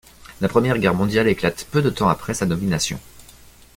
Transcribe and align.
La 0.41 0.49
Première 0.49 0.79
Guerre 0.79 0.95
mondiale 0.95 1.27
éclate 1.27 1.67
peu 1.69 1.83
de 1.83 1.91
temps 1.91 2.09
après 2.09 2.33
sa 2.33 2.47
nomination. 2.47 2.99